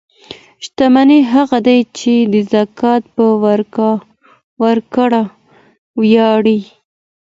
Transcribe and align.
شتمن 0.65 1.09
هغه 1.33 1.57
دی 1.67 1.79
چې 1.97 2.13
د 2.33 2.35
زکات 2.53 3.03
په 3.17 3.25
ورکړه 4.63 5.21
ویاړي. 5.99 6.59